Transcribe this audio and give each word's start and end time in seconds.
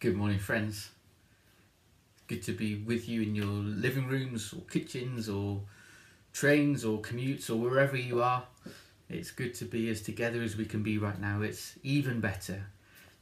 Good 0.00 0.14
morning, 0.14 0.38
friends. 0.38 0.90
Good 2.28 2.44
to 2.44 2.52
be 2.52 2.76
with 2.76 3.08
you 3.08 3.22
in 3.22 3.34
your 3.34 3.46
living 3.46 4.06
rooms 4.06 4.54
or 4.56 4.60
kitchens 4.70 5.28
or 5.28 5.62
trains 6.32 6.84
or 6.84 7.00
commutes 7.00 7.50
or 7.50 7.56
wherever 7.56 7.96
you 7.96 8.22
are. 8.22 8.44
It's 9.10 9.32
good 9.32 9.54
to 9.54 9.64
be 9.64 9.90
as 9.90 10.00
together 10.00 10.40
as 10.40 10.56
we 10.56 10.66
can 10.66 10.84
be 10.84 10.98
right 10.98 11.20
now. 11.20 11.42
It's 11.42 11.74
even 11.82 12.20
better 12.20 12.66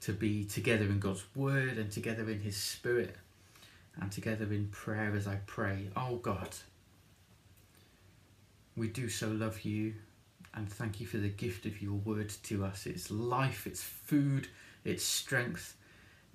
to 0.03 0.13
be 0.13 0.45
together 0.45 0.85
in 0.85 1.01
God's 1.01 1.25
Word 1.35 1.79
and 1.79 1.91
together 1.91 2.29
in 2.29 2.41
His 2.41 2.59
Spirit 2.59 3.17
and 3.99 4.13
together 4.13 4.45
in 4.53 4.69
prayer 4.69 5.17
as 5.17 5.27
I 5.27 5.37
pray. 5.47 5.89
Oh 5.97 6.17
God, 6.17 6.51
we 8.77 8.89
do 8.89 9.09
so 9.09 9.29
love 9.29 9.63
you 9.63 9.95
and 10.53 10.71
thank 10.71 11.01
you 11.01 11.07
for 11.07 11.17
the 11.17 11.31
gift 11.31 11.65
of 11.65 11.81
your 11.81 11.95
Word 11.95 12.29
to 12.43 12.67
us. 12.67 12.85
It's 12.85 13.11
life, 13.11 13.67
it's 13.67 13.83
food, 13.83 14.49
it's 14.85 15.05
strength 15.05 15.75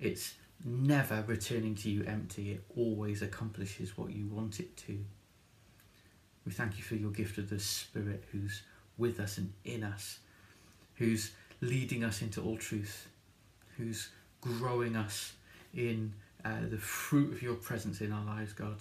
it's 0.02 0.34
never 0.64 1.24
returning 1.26 1.74
to 1.76 1.90
you 1.90 2.04
empty, 2.04 2.52
it 2.52 2.64
always 2.76 3.22
accomplishes 3.22 3.96
what 3.96 4.12
you 4.12 4.26
want 4.26 4.60
it 4.60 4.76
to. 4.78 4.98
We 6.44 6.52
thank 6.52 6.76
you 6.76 6.82
for 6.82 6.96
your 6.96 7.10
gift 7.10 7.38
of 7.38 7.50
the 7.50 7.58
Spirit 7.58 8.24
who's 8.32 8.62
with 8.98 9.20
us 9.20 9.38
and 9.38 9.52
in 9.64 9.84
us, 9.84 10.18
who's 10.96 11.32
leading 11.60 12.04
us 12.04 12.22
into 12.22 12.40
all 12.42 12.56
truth, 12.56 13.08
who's 13.76 14.10
growing 14.40 14.96
us 14.96 15.32
in 15.74 16.12
uh, 16.44 16.56
the 16.68 16.78
fruit 16.78 17.32
of 17.32 17.42
your 17.42 17.54
presence 17.54 18.00
in 18.00 18.12
our 18.12 18.24
lives, 18.24 18.52
God. 18.52 18.76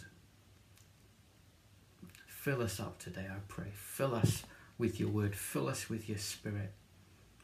Fill 2.26 2.62
us 2.64 2.80
up 2.80 2.98
today, 2.98 3.28
I 3.30 3.38
pray. 3.48 3.68
Fill 3.74 4.16
us 4.16 4.44
with 4.78 5.00
your 5.00 5.10
word, 5.10 5.36
fill 5.36 5.68
us 5.68 5.90
with 5.90 6.10
your 6.10 6.18
spirit. 6.18 6.72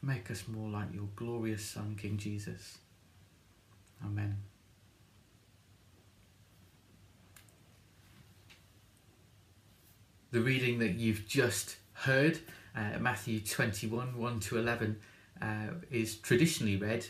Make 0.02 0.30
us 0.30 0.44
more 0.48 0.68
like 0.68 0.92
your 0.92 1.08
glorious 1.14 1.64
Son, 1.64 1.96
King 2.00 2.16
Jesus. 2.16 2.78
Amen. 4.04 4.36
The 10.30 10.40
reading 10.40 10.78
that 10.80 10.94
you've 10.94 11.26
just 11.26 11.76
heard, 11.94 12.38
uh, 12.76 12.98
Matthew 13.00 13.40
21 13.40 14.18
1 14.18 14.40
to 14.40 14.58
11, 14.58 14.96
uh, 15.40 15.46
is 15.90 16.16
traditionally 16.16 16.76
read 16.76 17.06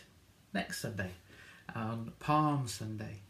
next 0.54 0.80
Sunday, 0.80 1.10
on 1.74 2.12
Palm 2.20 2.68
Sunday. 2.68 3.20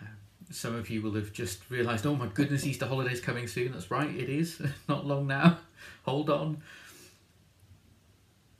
Uh, 0.00 0.06
some 0.50 0.74
of 0.74 0.88
you 0.88 1.02
will 1.02 1.14
have 1.14 1.32
just 1.32 1.70
realised, 1.70 2.06
oh 2.06 2.16
my 2.16 2.28
goodness, 2.28 2.64
Easter 2.66 2.86
holiday's 2.86 3.20
coming 3.20 3.46
soon. 3.46 3.72
That's 3.72 3.90
right, 3.90 4.08
it 4.08 4.28
is. 4.28 4.60
Not 4.88 5.06
long 5.06 5.26
now. 5.26 5.58
Hold 6.04 6.30
on. 6.30 6.62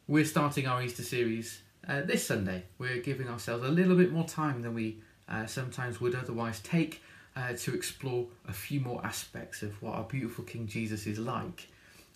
We're 0.06 0.24
starting 0.24 0.66
our 0.66 0.82
Easter 0.82 1.04
series 1.04 1.62
uh, 1.88 2.02
this 2.02 2.26
Sunday, 2.26 2.64
we're 2.78 2.98
giving 2.98 3.28
ourselves 3.28 3.64
a 3.64 3.70
little 3.70 3.96
bit 3.96 4.12
more 4.12 4.26
time 4.26 4.62
than 4.62 4.74
we 4.74 4.98
uh, 5.28 5.46
sometimes 5.46 6.00
would 6.00 6.14
otherwise 6.14 6.60
take 6.60 7.02
uh, 7.36 7.52
to 7.54 7.74
explore 7.74 8.26
a 8.48 8.52
few 8.52 8.80
more 8.80 9.04
aspects 9.04 9.62
of 9.62 9.80
what 9.82 9.94
our 9.94 10.04
beautiful 10.04 10.44
King 10.44 10.66
Jesus 10.66 11.06
is 11.06 11.18
like 11.18 11.68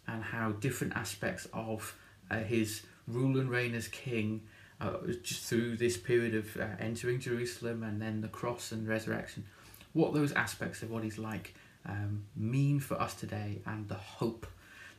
and 0.06 0.22
how 0.22 0.52
different 0.52 0.96
aspects 0.96 1.46
of 1.52 1.96
uh, 2.30 2.38
his 2.38 2.82
rule 3.06 3.38
and 3.38 3.50
reign 3.50 3.74
as 3.74 3.88
king 3.88 4.42
uh, 4.80 4.96
just 5.22 5.44
through 5.44 5.76
this 5.76 5.96
period 5.96 6.34
of 6.34 6.56
uh, 6.56 6.66
entering 6.78 7.20
Jerusalem 7.20 7.82
and 7.82 8.00
then 8.00 8.20
the 8.20 8.28
cross 8.28 8.72
and 8.72 8.86
resurrection, 8.86 9.44
what 9.92 10.12
those 10.12 10.32
aspects 10.32 10.82
of 10.82 10.90
what 10.90 11.04
he's 11.04 11.18
like 11.18 11.54
um, 11.86 12.24
mean 12.36 12.80
for 12.80 13.00
us 13.00 13.14
today 13.14 13.60
and 13.66 13.88
the 13.88 13.94
hope 13.94 14.46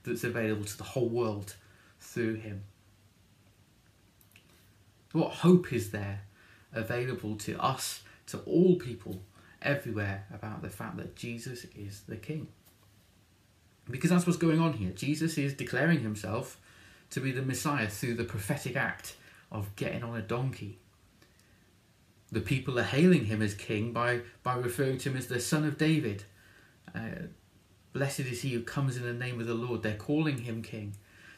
that's 0.04 0.24
available 0.24 0.64
to 0.64 0.78
the 0.78 0.84
whole 0.84 1.10
world 1.10 1.56
through 2.00 2.36
him. 2.36 2.64
What 5.16 5.32
hope 5.32 5.72
is 5.72 5.92
there 5.92 6.24
available 6.74 7.38
to 7.38 7.58
us, 7.58 8.02
to 8.28 8.40
all 8.40 8.76
people 8.76 9.22
everywhere, 9.62 10.26
about 10.34 10.62
the 10.62 10.70
fact 10.70 10.98
that 10.98 11.16
Jesus 11.16 11.66
is 11.74 12.02
the 12.06 12.18
King? 12.18 12.50
Because 13.90 14.10
that's 14.10 14.28
what's 14.28 14.38
going 14.38 14.60
on 14.60 14.74
here. 14.74 14.92
Jesus 14.92 15.38
is 15.38 15.54
declaring 15.54 16.02
himself 16.02 16.60
to 17.12 17.22
be 17.22 17.32
the 17.32 17.42
Messiah 17.42 17.88
through 17.88 18.16
the 18.16 18.26
prophetic 18.26 18.76
act 18.76 19.16
of 19.54 19.74
getting 19.78 20.04
on 20.04 20.18
a 20.18 20.22
donkey. 20.22 20.80
The 22.30 22.42
people 22.42 22.78
are 22.78 22.84
hailing 22.84 23.24
him 23.26 23.42
as 23.42 23.54
king 23.54 23.94
by, 23.94 24.20
by 24.44 24.58
referring 24.58 24.98
to 24.98 25.12
him 25.12 25.18
as 25.18 25.28
the 25.28 25.40
son 25.40 25.66
of 25.66 25.78
David. 25.78 26.24
Uh, 26.94 27.28
Blessed 27.94 28.22
is 28.22 28.42
he 28.42 28.52
who 28.52 28.64
comes 28.64 28.98
in 28.98 29.04
the 29.04 29.14
name 29.14 29.40
of 29.40 29.48
the 29.48 29.54
Lord. 29.54 29.82
They're 29.82 29.96
calling 29.96 30.40
him 30.40 30.62
king. 30.62 30.96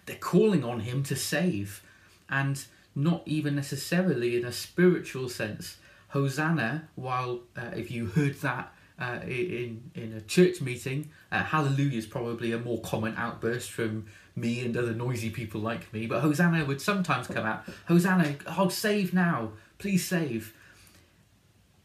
They're 0.07 0.15
calling 0.15 0.63
on 0.63 0.79
him 0.79 1.03
to 1.03 1.15
save. 1.15 1.83
And 2.27 2.65
not 2.97 3.21
even 3.27 3.55
necessarily 3.55 4.35
in 4.35 4.43
a 4.43 4.51
spiritual 4.51 5.29
sense. 5.29 5.77
Hosanna, 6.09 6.89
while 6.95 7.41
uh, 7.55 7.69
if 7.75 7.91
you 7.91 8.07
heard 8.07 8.41
that 8.41 8.73
uh, 8.99 9.19
in 9.23 9.91
in 9.93 10.13
a 10.13 10.21
church 10.21 10.61
meeting, 10.61 11.09
uh, 11.31 11.43
Hallelujah 11.43 11.99
is 11.99 12.07
probably 12.07 12.51
a 12.51 12.57
more 12.57 12.81
common 12.81 13.13
outburst 13.15 13.69
from 13.69 14.07
me 14.35 14.65
and 14.65 14.75
other 14.75 14.93
noisy 14.93 15.29
people 15.29 15.61
like 15.61 15.93
me. 15.93 16.07
But 16.07 16.21
Hosanna 16.21 16.65
would 16.65 16.81
sometimes 16.81 17.27
come 17.27 17.45
out. 17.45 17.65
Hosanna, 17.87 18.35
oh 18.57 18.69
save 18.69 19.13
now, 19.13 19.51
please 19.77 20.03
save. 20.03 20.55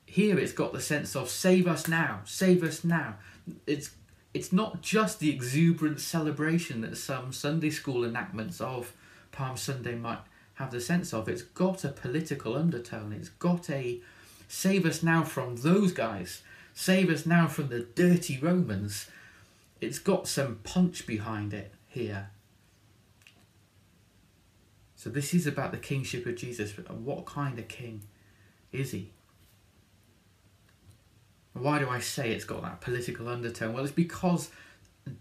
Here 0.07 0.39
it's 0.39 0.53
got 0.53 0.73
the 0.73 0.81
sense 0.81 1.15
of 1.15 1.29
save 1.29 1.67
us 1.67 1.87
now, 1.87 2.21
save 2.25 2.63
us 2.63 2.85
now. 2.85 3.17
It's 3.67 3.91
it's 4.33 4.51
not 4.51 4.81
just 4.81 5.21
the 5.21 5.29
exuberant 5.29 6.01
celebration 6.01 6.81
that 6.81 6.97
some 6.97 7.35
Sunday 7.35 7.69
school 7.69 8.03
enactments 8.03 8.63
of 8.63 8.95
Palm 9.31 9.59
Sunday 9.59 9.95
might 9.95 10.21
have 10.63 10.71
the 10.71 10.81
sense 10.81 11.13
of. 11.13 11.29
It's 11.29 11.43
got 11.43 11.85
a 11.85 11.89
political 11.89 12.57
undertone. 12.57 13.13
It's 13.13 13.29
got 13.29 13.69
a 13.69 14.01
save 14.49 14.87
us 14.87 15.03
now 15.03 15.25
from 15.25 15.57
those 15.57 15.93
guys, 15.93 16.43
save 16.73 17.11
us 17.11 17.27
now 17.27 17.49
from 17.49 17.69
the 17.69 17.81
dirty 17.81 18.39
Romans. 18.39 19.11
It's 19.81 19.99
got 19.99 20.29
some 20.29 20.61
punch 20.63 21.07
behind 21.07 21.53
it 21.53 21.73
here. 21.89 22.31
So, 24.95 25.11
this 25.11 25.35
is 25.35 25.49
about 25.49 25.73
the 25.73 25.79
kingship 25.79 26.27
of 26.27 26.37
Jesus. 26.37 26.73
But 26.73 26.89
what 26.95 27.27
kind 27.27 27.59
of 27.59 27.67
king 27.67 28.05
is 28.71 28.93
he? 28.93 29.11
Why 31.55 31.81
do 31.81 31.89
I 31.89 31.99
say 31.99 32.31
it's 32.31 32.45
got 32.45 32.63
that 32.63 32.81
political 32.81 33.29
undertone? 33.29 33.75
Well, 33.75 33.83
it's 33.83 33.93
because 33.93 34.51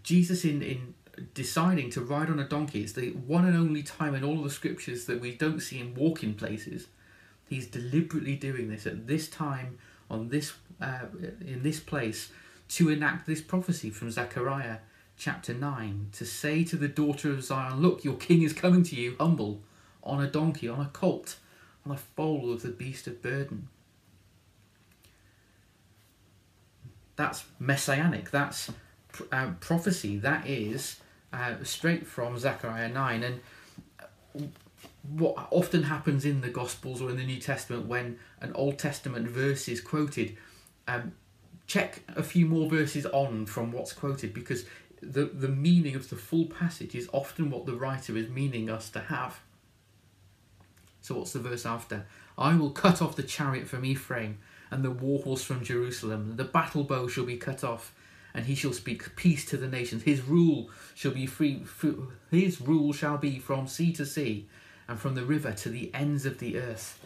Jesus 0.04 0.44
in, 0.44 0.62
in 0.62 0.94
deciding 1.34 1.90
to 1.90 2.00
ride 2.00 2.30
on 2.30 2.38
a 2.38 2.48
donkey. 2.48 2.82
It's 2.82 2.92
the 2.92 3.10
one 3.10 3.44
and 3.44 3.56
only 3.56 3.82
time 3.82 4.14
in 4.14 4.24
all 4.24 4.42
the 4.42 4.50
scriptures 4.50 5.06
that 5.06 5.20
we 5.20 5.34
don't 5.34 5.60
see 5.60 5.78
him 5.78 5.94
walk 5.94 6.22
in 6.22 6.34
places. 6.34 6.86
He's 7.48 7.66
deliberately 7.66 8.36
doing 8.36 8.68
this 8.68 8.86
at 8.86 9.06
this 9.06 9.28
time, 9.28 9.78
on 10.10 10.28
this 10.28 10.54
uh, 10.80 11.06
in 11.46 11.62
this 11.62 11.80
place, 11.80 12.30
to 12.70 12.88
enact 12.88 13.26
this 13.26 13.40
prophecy 13.40 13.90
from 13.90 14.10
Zechariah 14.10 14.78
chapter 15.16 15.52
nine, 15.52 16.08
to 16.12 16.24
say 16.24 16.64
to 16.64 16.76
the 16.76 16.88
daughter 16.88 17.30
of 17.30 17.44
Zion, 17.44 17.80
"Look, 17.80 18.04
your 18.04 18.16
king 18.16 18.42
is 18.42 18.52
coming 18.52 18.82
to 18.84 18.96
you, 18.96 19.16
humble, 19.18 19.60
on 20.02 20.22
a 20.22 20.30
donkey, 20.30 20.68
on 20.68 20.80
a 20.80 20.90
colt, 20.92 21.36
on 21.84 21.92
a 21.92 21.98
foal 21.98 22.52
of 22.52 22.62
the 22.62 22.70
beast 22.70 23.06
of 23.06 23.20
burden." 23.20 23.68
That's 27.16 27.44
messianic. 27.58 28.30
That's 28.30 28.70
uh, 29.30 29.50
prophecy. 29.60 30.16
That 30.16 30.46
is 30.46 30.96
uh, 31.32 31.54
straight 31.62 32.06
from 32.06 32.38
Zechariah 32.38 32.88
9. 32.88 33.22
And 34.34 34.52
what 35.16 35.48
often 35.50 35.84
happens 35.84 36.24
in 36.24 36.40
the 36.40 36.48
Gospels 36.48 37.00
or 37.00 37.10
in 37.10 37.16
the 37.16 37.24
New 37.24 37.40
Testament 37.40 37.86
when 37.86 38.18
an 38.40 38.52
Old 38.54 38.78
Testament 38.78 39.28
verse 39.28 39.68
is 39.68 39.80
quoted, 39.80 40.36
um, 40.88 41.12
check 41.66 42.00
a 42.16 42.22
few 42.22 42.46
more 42.46 42.68
verses 42.68 43.06
on 43.06 43.46
from 43.46 43.72
what's 43.72 43.92
quoted 43.92 44.34
because 44.34 44.64
the, 45.00 45.24
the 45.24 45.48
meaning 45.48 45.96
of 45.96 46.08
the 46.10 46.16
full 46.16 46.46
passage 46.46 46.94
is 46.94 47.08
often 47.12 47.50
what 47.50 47.66
the 47.66 47.74
writer 47.74 48.16
is 48.16 48.28
meaning 48.28 48.70
us 48.70 48.88
to 48.90 49.00
have. 49.00 49.40
So, 51.00 51.18
what's 51.18 51.32
the 51.32 51.40
verse 51.40 51.66
after? 51.66 52.06
I 52.38 52.54
will 52.54 52.70
cut 52.70 53.02
off 53.02 53.16
the 53.16 53.24
chariot 53.24 53.66
from 53.66 53.84
Ephraim 53.84 54.38
and 54.70 54.84
the 54.84 54.90
war 54.90 55.20
horse 55.22 55.42
from 55.42 55.64
Jerusalem. 55.64 56.36
The 56.36 56.44
battle 56.44 56.84
bow 56.84 57.08
shall 57.08 57.24
be 57.24 57.36
cut 57.36 57.64
off, 57.64 57.92
and 58.34 58.46
he 58.46 58.54
shall 58.54 58.72
speak 58.72 59.14
peace 59.16 59.44
to 59.46 59.56
the 59.56 59.68
nations. 59.68 60.02
His 60.02 60.22
rule 60.22 60.70
shall 60.94 61.12
be 61.12 61.26
free. 61.26 61.64
His 62.30 62.60
rule 62.60 62.92
shall 62.92 63.18
be 63.18 63.38
from 63.38 63.66
sea 63.66 63.92
to 63.92 64.06
sea, 64.06 64.48
and 64.88 64.98
from 64.98 65.14
the 65.14 65.24
river 65.24 65.52
to 65.52 65.68
the 65.68 65.90
ends 65.94 66.26
of 66.26 66.38
the 66.38 66.58
earth. 66.58 66.98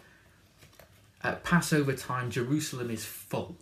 At 1.23 1.44
Passover 1.44 1.94
time, 1.94 2.31
Jerusalem 2.31 2.90
is 2.90 3.05
full. 3.05 3.56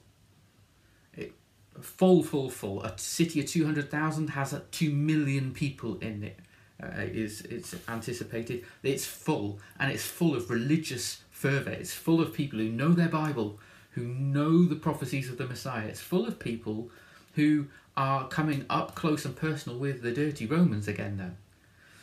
It, 1.14 1.32
full, 1.81 2.22
full, 2.22 2.50
full. 2.50 2.82
A 2.82 2.99
city 2.99 3.40
of 3.40 3.46
two 3.46 3.64
hundred 3.64 3.90
thousand 3.90 4.31
has 4.31 4.55
two 4.70 4.90
million 4.90 5.52
people 5.52 5.99
in 5.99 6.25
it. 6.25 6.38
Uh, 6.82 6.88
is 6.96 7.43
it's 7.43 7.75
anticipated. 7.88 8.64
It's 8.82 9.06
full, 9.06 9.60
and 9.78 9.93
it's 9.93 10.05
full 10.05 10.34
of 10.34 10.50
religious 10.50 11.22
fervor. 11.31 11.70
It's 11.70 11.94
full 11.94 12.20
of 12.20 12.34
people 12.34 12.58
who 12.58 12.69
know 12.69 12.88
their 12.88 13.08
Bible, 13.08 13.60
who 13.93 14.02
know 14.02 14.64
the 14.64 14.75
prophecies 14.75 15.31
of 15.31 15.38
the 15.38 15.46
Messiah. 15.46 15.87
It's 15.87 16.00
full 16.00 16.26
of 16.26 16.38
people 16.38 16.90
who 17.34 17.66
are 17.96 18.28
coming 18.28 18.66
up 18.69 18.94
close 18.94 19.25
and 19.25 19.36
personal 19.36 19.78
with 19.78 20.02
the 20.02 20.12
dirty 20.12 20.46
Romans 20.46 20.88
again, 20.88 21.16
though. 21.16 21.32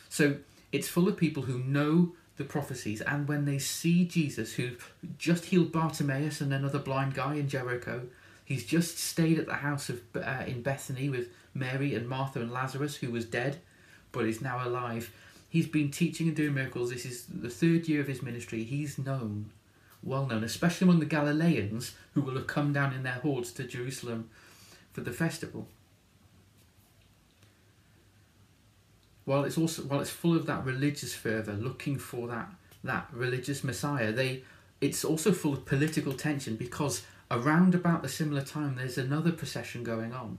So 0.08 0.36
it's 0.72 0.88
full 0.88 1.08
of 1.08 1.16
people 1.16 1.44
who 1.44 1.58
know 1.58 2.12
the 2.36 2.44
prophecies 2.44 3.00
and 3.02 3.28
when 3.28 3.44
they 3.44 3.58
see 3.58 4.04
Jesus, 4.04 4.54
who 4.54 4.70
just 5.18 5.46
healed 5.46 5.70
Bartimaeus 5.70 6.40
and 6.40 6.52
another 6.52 6.78
blind 6.78 7.14
guy 7.14 7.34
in 7.34 7.48
Jericho, 7.48 8.02
he's 8.44 8.64
just 8.64 8.98
stayed 8.98 9.38
at 9.38 9.46
the 9.46 9.54
house 9.54 9.88
of 9.88 10.00
uh, 10.16 10.44
in 10.46 10.62
Bethany 10.62 11.08
with 11.08 11.28
Mary 11.54 11.94
and 11.94 12.08
Martha 12.08 12.40
and 12.40 12.50
Lazarus, 12.50 12.96
who 12.96 13.10
was 13.10 13.24
dead, 13.26 13.58
but 14.12 14.24
is 14.24 14.40
now 14.40 14.66
alive. 14.66 15.12
He's 15.48 15.66
been 15.66 15.90
teaching 15.90 16.28
and 16.28 16.36
doing 16.36 16.54
miracles. 16.54 16.90
This 16.90 17.04
is 17.04 17.26
the 17.26 17.50
third 17.50 17.86
year 17.86 18.00
of 18.00 18.08
his 18.08 18.22
ministry. 18.22 18.64
He's 18.64 18.98
known, 18.98 19.50
well 20.02 20.26
known, 20.26 20.44
especially 20.44 20.86
among 20.86 21.00
the 21.00 21.06
Galileans 21.06 21.94
who 22.14 22.22
will 22.22 22.36
have 22.36 22.46
come 22.46 22.72
down 22.72 22.94
in 22.94 23.02
their 23.02 23.20
hordes 23.22 23.52
to 23.52 23.64
Jerusalem 23.64 24.30
for 24.92 25.00
the 25.00 25.12
festival. 25.12 25.66
while 29.24 29.44
it's 29.44 29.58
also 29.58 29.82
while 29.82 30.00
it's 30.00 30.10
full 30.10 30.36
of 30.36 30.46
that 30.46 30.64
religious 30.64 31.14
fervor, 31.14 31.52
looking 31.52 31.98
for 31.98 32.28
that 32.28 32.50
that 32.84 33.08
religious 33.12 33.62
Messiah, 33.62 34.12
they 34.12 34.42
it's 34.80 35.04
also 35.04 35.32
full 35.32 35.52
of 35.52 35.64
political 35.64 36.12
tension 36.12 36.56
because 36.56 37.02
around 37.30 37.74
about 37.74 38.02
the 38.02 38.08
similar 38.08 38.42
time 38.42 38.74
there's 38.76 38.98
another 38.98 39.32
procession 39.32 39.84
going 39.84 40.12
on. 40.12 40.38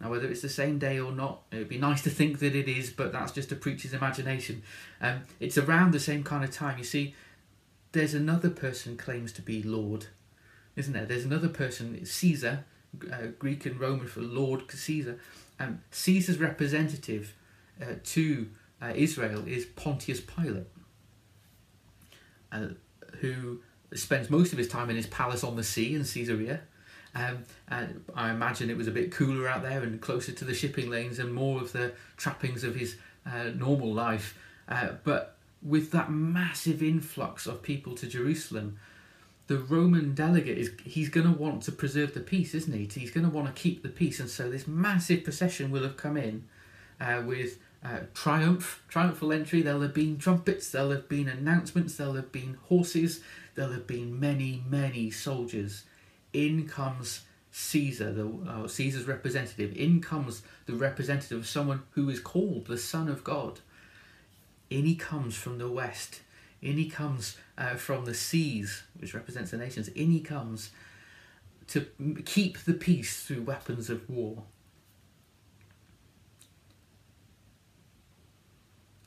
Now, 0.00 0.10
whether 0.10 0.28
it's 0.28 0.42
the 0.42 0.48
same 0.48 0.78
day 0.78 1.00
or 1.00 1.10
not, 1.10 1.42
it 1.50 1.56
would 1.56 1.68
be 1.68 1.78
nice 1.78 2.02
to 2.02 2.10
think 2.10 2.38
that 2.38 2.54
it 2.54 2.68
is, 2.68 2.90
but 2.90 3.10
that's 3.10 3.32
just 3.32 3.50
a 3.50 3.56
preacher's 3.56 3.92
imagination. 3.92 4.62
Um, 5.00 5.22
it's 5.40 5.58
around 5.58 5.92
the 5.92 5.98
same 5.98 6.22
kind 6.22 6.44
of 6.44 6.52
time. 6.52 6.78
You 6.78 6.84
see, 6.84 7.16
there's 7.90 8.14
another 8.14 8.48
person 8.48 8.96
claims 8.96 9.32
to 9.32 9.42
be 9.42 9.60
Lord, 9.60 10.06
isn't 10.76 10.92
there? 10.92 11.04
There's 11.04 11.24
another 11.24 11.48
person, 11.48 12.04
Caesar, 12.04 12.64
uh, 13.12 13.28
Greek 13.38 13.66
and 13.66 13.78
Roman 13.78 14.06
for 14.06 14.20
Lord 14.20 14.70
Caesar. 14.70 15.18
Um, 15.60 15.80
Caesar's 15.90 16.38
representative 16.38 17.34
uh, 17.80 17.94
to 18.04 18.48
uh, 18.80 18.92
Israel 18.94 19.46
is 19.46 19.64
Pontius 19.64 20.20
Pilate, 20.20 20.68
uh, 22.52 22.68
who 23.20 23.60
spends 23.94 24.30
most 24.30 24.52
of 24.52 24.58
his 24.58 24.68
time 24.68 24.90
in 24.90 24.96
his 24.96 25.06
palace 25.06 25.42
on 25.42 25.56
the 25.56 25.64
sea 25.64 25.94
in 25.94 26.04
Caesarea. 26.04 26.60
Um, 27.14 27.44
and 27.68 28.04
I 28.14 28.30
imagine 28.30 28.70
it 28.70 28.76
was 28.76 28.86
a 28.86 28.92
bit 28.92 29.10
cooler 29.10 29.48
out 29.48 29.62
there 29.62 29.82
and 29.82 30.00
closer 30.00 30.32
to 30.32 30.44
the 30.44 30.54
shipping 30.54 30.90
lanes 30.90 31.18
and 31.18 31.32
more 31.32 31.60
of 31.60 31.72
the 31.72 31.92
trappings 32.16 32.64
of 32.64 32.74
his 32.76 32.96
uh, 33.26 33.50
normal 33.54 33.92
life. 33.92 34.38
Uh, 34.68 34.90
but 35.04 35.36
with 35.62 35.90
that 35.92 36.10
massive 36.10 36.82
influx 36.82 37.46
of 37.46 37.62
people 37.62 37.94
to 37.96 38.06
Jerusalem, 38.06 38.78
the 39.48 39.58
Roman 39.58 40.14
delegate 40.14 40.58
is 40.58 40.70
he's 40.84 41.08
going 41.08 41.26
to 41.26 41.36
want 41.36 41.62
to 41.62 41.72
preserve 41.72 42.14
the 42.14 42.20
peace, 42.20 42.54
isn't 42.54 42.72
he? 42.72 43.00
He's 43.00 43.10
going 43.10 43.24
to 43.24 43.32
want 43.32 43.54
to 43.54 43.60
keep 43.60 43.82
the 43.82 43.88
peace, 43.88 44.20
and 44.20 44.30
so 44.30 44.48
this 44.48 44.68
massive 44.68 45.24
procession 45.24 45.70
will 45.70 45.82
have 45.82 45.96
come 45.96 46.16
in 46.16 46.44
uh, 47.00 47.22
with 47.24 47.58
uh, 47.82 48.00
triumph, 48.12 48.82
triumphal 48.88 49.32
entry. 49.32 49.62
There'll 49.62 49.80
have 49.80 49.94
been 49.94 50.18
trumpets, 50.18 50.70
there'll 50.70 50.90
have 50.90 51.08
been 51.08 51.28
announcements, 51.28 51.96
there'll 51.96 52.14
have 52.14 52.30
been 52.30 52.58
horses, 52.64 53.20
there'll 53.54 53.72
have 53.72 53.86
been 53.86 54.20
many, 54.20 54.62
many 54.68 55.10
soldiers. 55.10 55.84
In 56.34 56.68
comes 56.68 57.22
Caesar, 57.50 58.12
the 58.12 58.28
uh, 58.46 58.68
Caesar's 58.68 59.06
representative. 59.06 59.74
In 59.74 60.02
comes 60.02 60.42
the 60.66 60.74
representative 60.74 61.38
of 61.38 61.46
someone 61.46 61.84
who 61.92 62.10
is 62.10 62.20
called 62.20 62.66
the 62.66 62.78
Son 62.78 63.08
of 63.08 63.24
God. 63.24 63.60
In 64.68 64.84
he 64.84 64.94
comes 64.94 65.34
from 65.34 65.56
the 65.56 65.70
west. 65.70 66.20
In 66.60 66.76
he 66.76 66.88
comes 66.88 67.36
uh, 67.56 67.74
from 67.74 68.04
the 68.04 68.14
seas, 68.14 68.82
which 68.98 69.14
represents 69.14 69.52
the 69.52 69.56
nations. 69.56 69.88
In 69.88 70.10
he 70.10 70.20
comes 70.20 70.70
to 71.68 71.86
keep 72.24 72.58
the 72.58 72.74
peace 72.74 73.22
through 73.22 73.42
weapons 73.42 73.90
of 73.90 74.08
war. 74.08 74.44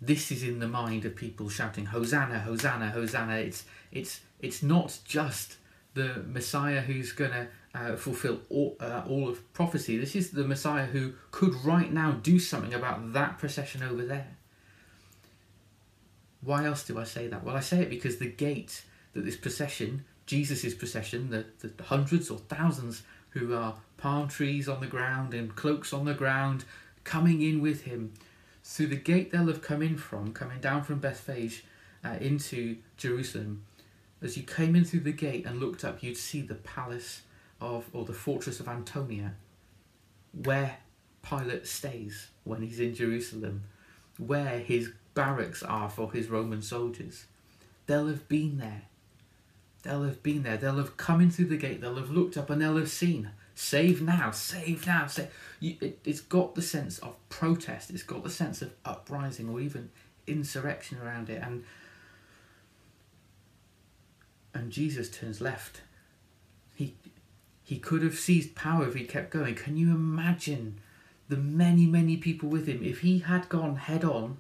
this 0.02 0.32
is 0.32 0.42
in 0.44 0.60
the 0.60 0.68
mind 0.68 1.06
of 1.06 1.16
people 1.16 1.48
shouting 1.48 1.86
hosanna 1.86 2.40
hosanna 2.40 2.90
hosanna 2.90 3.36
it's 3.36 3.66
it's 3.92 4.22
it's 4.40 4.64
not 4.64 4.98
just 5.06 5.58
the 5.94 6.24
messiah 6.28 6.82
who's 6.82 7.12
going 7.12 7.32
to 7.32 7.48
uh, 7.74 7.96
fulfill 7.96 8.42
all, 8.50 8.76
uh, 8.82 9.04
all 9.08 9.30
of 9.30 9.54
prophecy 9.54 9.98
this 9.98 10.16
is 10.16 10.32
the 10.32 10.44
messiah 10.44 10.86
who 10.88 11.14
could 11.30 11.54
right 11.64 11.94
now 11.94 12.12
do 12.24 12.40
something 12.40 12.74
about 12.74 13.14
that 13.14 13.38
procession 13.38 13.84
over 13.84 14.04
there 14.04 14.36
why 16.44 16.66
else 16.66 16.84
do 16.84 17.00
i 17.00 17.04
say 17.04 17.28
that? 17.28 17.44
Well 17.44 17.56
i 17.56 17.60
say 17.60 17.82
it 17.82 17.90
because 17.90 18.18
the 18.18 18.30
gate 18.30 18.84
that 19.14 19.26
this 19.26 19.36
procession 19.36 20.06
jesus' 20.26 20.74
procession 20.74 21.30
the, 21.30 21.46
the 21.68 21.84
hundreds 21.84 22.30
or 22.30 22.38
thousands 22.38 23.04
who 23.32 23.54
are 23.54 23.76
palm 23.98 24.28
trees 24.28 24.68
on 24.68 24.82
the 24.82 24.88
ground 24.88 25.34
and 25.34 25.56
cloaks 25.56 25.94
on 25.94 26.06
the 26.06 26.14
ground 26.14 26.66
coming 27.04 27.42
in 27.42 27.62
with 27.62 27.84
him. 27.84 28.14
Through 28.64 28.88
the 28.88 28.96
gate 28.96 29.32
they'll 29.32 29.48
have 29.48 29.62
come 29.62 29.82
in 29.82 29.98
from, 29.98 30.34
coming 30.34 30.60
down 30.60 30.84
from 30.84 31.00
Bethphage 31.00 31.66
uh, 32.04 32.18
into 32.20 32.78
Jerusalem, 32.98 33.66
as 34.22 34.38
you 34.38 34.44
came 34.44 34.76
in 34.76 34.86
through 34.86 35.02
the 35.02 35.12
gate 35.12 35.46
and 35.46 35.60
looked 35.60 35.84
up, 35.84 36.04
you'd 36.04 36.18
see 36.18 36.42
the 36.42 36.56
palace 36.56 37.22
of, 37.60 37.86
or 37.94 38.06
the 38.06 38.14
fortress 38.14 38.60
of 38.60 38.68
Antonia, 38.68 39.34
where 40.44 40.78
Pilate 41.24 41.66
stays 41.66 42.28
when 42.44 42.62
he's 42.62 42.80
in 42.80 42.94
Jerusalem, 42.94 43.64
where 44.18 44.60
his 44.60 44.92
barracks 45.14 45.64
are 45.64 45.90
for 45.90 46.12
his 46.12 46.30
Roman 46.30 46.62
soldiers. 46.62 47.26
They'll 47.88 48.08
have 48.08 48.28
been 48.28 48.58
there. 48.58 48.84
They'll 49.84 50.04
have 50.04 50.22
been 50.22 50.44
there. 50.44 50.58
They'll 50.58 50.78
have 50.78 50.98
come 50.98 51.22
in 51.22 51.32
through 51.32 51.46
the 51.46 51.58
gate. 51.58 51.82
They'll 51.82 51.96
have 51.96 52.12
looked 52.12 52.38
up 52.38 52.50
and 52.50 52.62
they'll 52.62 52.78
have 52.78 52.90
seen 52.90 53.32
Save 53.62 54.02
now, 54.02 54.32
save 54.32 54.88
now. 54.88 55.08
Save. 55.08 55.28
You, 55.60 55.76
it, 55.82 56.00
it's 56.04 56.22
got 56.22 56.56
the 56.56 56.62
sense 56.62 56.98
of 57.00 57.16
protest, 57.30 57.92
it's 57.92 58.02
got 58.02 58.24
the 58.24 58.30
sense 58.30 58.62
of 58.62 58.74
uprising 58.86 59.50
or 59.50 59.60
even 59.60 59.92
insurrection 60.26 60.98
around 60.98 61.30
it. 61.30 61.42
And, 61.44 61.64
and 64.54 64.72
Jesus 64.72 65.10
turns 65.10 65.42
left. 65.42 65.82
He, 66.74 66.96
he 67.64 67.78
could 67.78 68.02
have 68.02 68.16
seized 68.16 68.56
power 68.56 68.88
if 68.88 68.96
he 68.96 69.04
kept 69.04 69.30
going. 69.30 69.56
Can 69.56 69.78
you 69.78 69.92
imagine 69.92 70.80
the 71.30 71.38
many, 71.38 71.86
many 71.86 72.18
people 72.18 72.50
with 72.50 72.68
him? 72.68 72.84
If 72.84 73.02
he 73.02 73.20
had 73.20 73.48
gone 73.48 73.76
head 73.76 74.04
on 74.04 74.38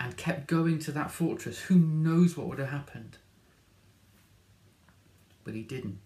and 0.00 0.16
kept 0.16 0.46
going 0.46 0.78
to 0.80 0.92
that 0.92 1.10
fortress, 1.10 1.60
who 1.60 1.76
knows 1.76 2.36
what 2.36 2.46
would 2.48 2.58
have 2.58 2.70
happened? 2.70 3.18
But 5.44 5.54
he 5.54 5.62
didn't. 5.62 5.98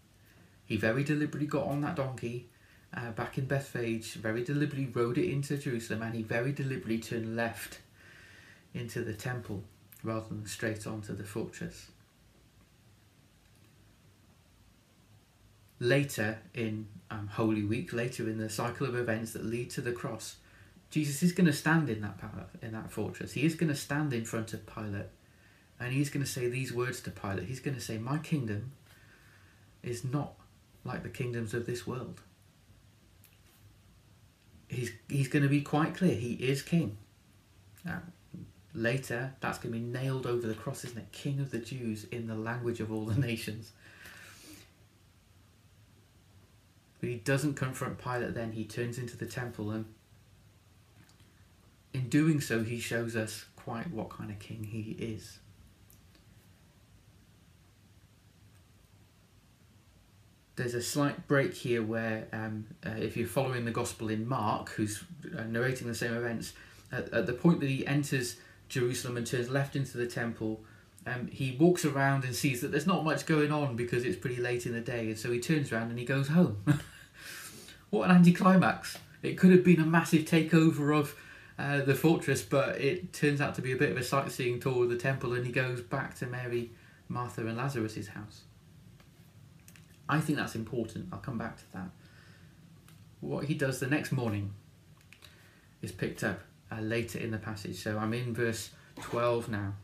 He 0.66 0.76
very 0.76 1.02
deliberately 1.04 1.46
got 1.46 1.66
on 1.66 1.80
that 1.80 1.96
donkey 1.96 2.48
uh, 2.94 3.10
back 3.12 3.38
in 3.38 3.46
Bethphage, 3.46 4.14
very 4.14 4.42
deliberately 4.42 4.86
rode 4.86 5.18
it 5.18 5.30
into 5.30 5.56
Jerusalem, 5.56 6.02
and 6.02 6.14
he 6.14 6.22
very 6.22 6.52
deliberately 6.52 6.98
turned 6.98 7.36
left 7.36 7.80
into 8.74 9.02
the 9.02 9.14
temple 9.14 9.62
rather 10.02 10.28
than 10.28 10.46
straight 10.46 10.86
onto 10.86 11.14
the 11.14 11.24
fortress. 11.24 11.88
Later 15.80 16.38
in 16.54 16.88
um, 17.10 17.28
Holy 17.28 17.62
Week, 17.62 17.92
later 17.92 18.24
in 18.24 18.38
the 18.38 18.50
cycle 18.50 18.86
of 18.86 18.96
events 18.96 19.32
that 19.32 19.44
lead 19.44 19.70
to 19.70 19.80
the 19.80 19.92
cross, 19.92 20.36
Jesus 20.90 21.22
is 21.22 21.32
going 21.32 21.46
to 21.46 21.52
stand 21.52 21.90
in 21.90 22.00
that 22.00 22.18
in 22.62 22.72
that 22.72 22.90
fortress. 22.90 23.32
He 23.32 23.44
is 23.44 23.54
going 23.54 23.68
to 23.68 23.78
stand 23.78 24.12
in 24.12 24.24
front 24.24 24.54
of 24.54 24.66
Pilate, 24.66 25.10
and 25.78 25.92
he's 25.92 26.10
going 26.10 26.24
to 26.24 26.30
say 26.30 26.48
these 26.48 26.72
words 26.72 27.00
to 27.02 27.10
Pilate. 27.10 27.44
He's 27.46 27.60
going 27.60 27.74
to 27.74 27.80
say, 27.80 27.98
"My 27.98 28.18
kingdom 28.18 28.72
is 29.82 30.04
not 30.04 30.34
like 30.84 31.02
the 31.02 31.08
kingdoms 31.08 31.54
of 31.54 31.66
this 31.66 31.86
world. 31.86 32.20
He's, 34.68 34.92
he's 35.08 35.28
going 35.28 35.42
to 35.42 35.48
be 35.48 35.62
quite 35.62 35.94
clear. 35.94 36.14
He 36.14 36.32
is 36.34 36.62
king. 36.62 36.98
Now, 37.84 38.02
later, 38.74 39.34
that's 39.40 39.58
going 39.58 39.72
to 39.72 39.78
be 39.78 39.84
nailed 39.84 40.26
over 40.26 40.46
the 40.46 40.54
cross, 40.54 40.84
isn't 40.84 40.98
it? 40.98 41.12
King 41.12 41.40
of 41.40 41.50
the 41.50 41.58
Jews 41.58 42.04
in 42.10 42.26
the 42.26 42.34
language 42.34 42.80
of 42.80 42.92
all 42.92 43.04
the 43.04 43.18
nations. 43.26 43.72
But 47.00 47.08
he 47.08 47.16
doesn't 47.16 47.54
confront 47.54 47.98
Pilate 47.98 48.34
then. 48.34 48.52
He 48.52 48.64
turns 48.64 48.98
into 48.98 49.16
the 49.16 49.26
temple 49.26 49.70
and 49.70 49.84
in 51.98 52.08
doing 52.08 52.40
so, 52.40 52.62
he 52.62 52.80
shows 52.80 53.16
us 53.16 53.46
quite 53.56 53.90
what 53.90 54.10
kind 54.10 54.30
of 54.30 54.38
king 54.38 54.64
he 54.64 54.96
is. 54.98 55.38
there's 60.58 60.74
a 60.74 60.82
slight 60.82 61.26
break 61.28 61.54
here 61.54 61.82
where 61.82 62.26
um, 62.32 62.66
uh, 62.84 62.90
if 62.98 63.16
you're 63.16 63.28
following 63.28 63.64
the 63.64 63.70
gospel 63.70 64.10
in 64.10 64.28
Mark, 64.28 64.70
who's 64.70 65.04
uh, 65.38 65.44
narrating 65.44 65.86
the 65.86 65.94
same 65.94 66.14
events, 66.14 66.52
at, 66.90 67.12
at, 67.14 67.26
the 67.26 67.32
point 67.32 67.60
that 67.60 67.68
he 67.68 67.86
enters 67.86 68.36
Jerusalem 68.68 69.16
and 69.16 69.26
turns 69.26 69.48
left 69.48 69.76
into 69.76 69.96
the 69.96 70.06
temple, 70.06 70.60
um, 71.06 71.28
he 71.28 71.56
walks 71.58 71.84
around 71.84 72.24
and 72.24 72.34
sees 72.34 72.60
that 72.60 72.72
there's 72.72 72.88
not 72.88 73.04
much 73.04 73.24
going 73.24 73.52
on 73.52 73.76
because 73.76 74.04
it's 74.04 74.16
pretty 74.16 74.42
late 74.42 74.66
in 74.66 74.72
the 74.72 74.80
day, 74.80 75.06
and 75.06 75.18
so 75.18 75.30
he 75.30 75.38
turns 75.38 75.72
around 75.72 75.90
and 75.90 75.98
he 75.98 76.04
goes 76.04 76.28
home. 76.28 76.62
what 77.90 78.10
an 78.10 78.16
anticlimax! 78.16 78.98
It 79.22 79.38
could 79.38 79.52
have 79.52 79.64
been 79.64 79.80
a 79.80 79.86
massive 79.86 80.24
takeover 80.24 80.96
of 80.98 81.14
uh, 81.58 81.80
the 81.80 81.94
fortress, 81.94 82.42
but 82.42 82.80
it 82.80 83.12
turns 83.12 83.40
out 83.40 83.54
to 83.56 83.62
be 83.62 83.72
a 83.72 83.76
bit 83.76 83.90
of 83.90 83.96
a 83.96 84.04
sightseeing 84.04 84.60
tour 84.60 84.84
of 84.84 84.90
the 84.90 84.96
temple, 84.96 85.32
and 85.34 85.44
he 85.44 85.52
goes 85.52 85.80
back 85.80 86.14
to 86.16 86.26
Mary, 86.26 86.70
Martha, 87.08 87.46
and 87.46 87.56
Lazarus's 87.56 88.08
house. 88.08 88.42
I 90.08 90.20
think 90.20 90.38
that's 90.38 90.54
important. 90.54 91.08
I'll 91.12 91.18
come 91.18 91.38
back 91.38 91.56
to 91.58 91.72
that. 91.72 91.90
What 93.20 93.44
he 93.44 93.54
does 93.54 93.80
the 93.80 93.88
next 93.88 94.12
morning 94.12 94.52
is 95.82 95.92
picked 95.92 96.24
up 96.24 96.40
uh, 96.70 96.80
later 96.80 97.18
in 97.18 97.30
the 97.30 97.38
passage. 97.38 97.82
So 97.82 97.98
I'm 97.98 98.14
in 98.14 98.32
verse 98.34 98.70
12 99.00 99.48
now. 99.48 99.74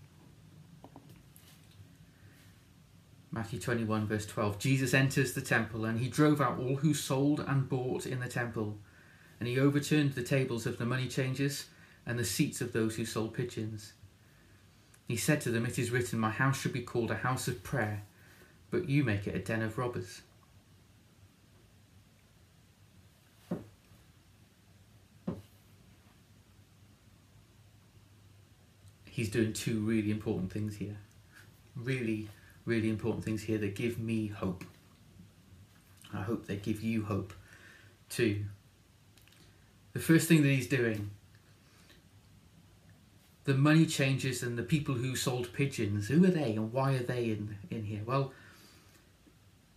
Matthew 3.31 3.59
21, 3.59 4.07
verse 4.07 4.27
12. 4.27 4.59
Jesus 4.59 4.95
enters 4.95 5.33
the 5.33 5.41
temple 5.41 5.85
and 5.85 5.99
he 5.99 6.09
drove 6.09 6.41
out 6.41 6.59
all 6.59 6.77
who 6.77 6.95
sold 6.95 7.41
and 7.41 7.69
bought 7.69 8.07
in 8.07 8.21
the 8.21 8.29
temple, 8.29 8.79
and 9.39 9.49
he 9.49 9.59
overturned 9.59 10.13
the 10.13 10.23
tables 10.23 10.67
of 10.67 10.79
the 10.79 10.87
money 10.87 11.09
changers 11.09 11.67
and 12.07 12.19
the 12.19 12.25
seats 12.25 12.61
of 12.61 12.73
those 12.73 12.97
who 12.97 13.05
sold 13.05 13.35
pigeons. 13.35 13.93
He 15.09 15.17
said 15.17 15.41
to 15.43 15.51
them, 15.51 15.67
It 15.67 15.79
is 15.79 15.91
written, 15.91 16.19
My 16.19 16.31
house 16.31 16.61
should 16.61 16.73
be 16.73 16.83
called 16.83 17.11
a 17.11 17.17
house 17.17 17.49
of 17.49 17.63
prayer, 17.63 18.03
but 18.71 18.89
you 18.89 19.05
make 19.05 19.27
it 19.27 19.35
a 19.35 19.39
den 19.39 19.63
of 19.63 19.79
robbers. 19.79 20.23
He's 29.15 29.31
doing 29.31 29.53
two 29.53 29.79
really 29.79 30.11
important 30.11 30.53
things 30.53 30.75
here. 30.75 30.97
Really, 31.77 32.29
really 32.65 32.91
important 32.91 33.25
things 33.25 33.45
here 33.45 33.59
that 33.59 33.77
give 33.77 33.97
me 33.97 34.27
hope. 34.27 34.65
I 36.13 36.23
hope 36.23 36.47
they 36.47 36.57
give 36.57 36.83
you 36.83 37.05
hope 37.05 37.33
too. 38.09 38.45
The 39.95 40.01
first 40.01 40.29
thing 40.29 40.43
that 40.43 40.49
he's 40.49 40.69
doing 40.69 41.11
the 43.45 43.55
money 43.55 43.87
changers 43.87 44.43
and 44.43 44.59
the 44.59 44.63
people 44.63 44.95
who 44.95 45.15
sold 45.15 45.53
pigeons, 45.53 46.09
who 46.09 46.25
are 46.25 46.29
they 46.29 46.53
and 46.53 46.73
why 46.73 46.95
are 46.95 47.03
they 47.03 47.25
in, 47.25 47.57
in 47.71 47.85
here? 47.85 48.01
Well, 48.05 48.33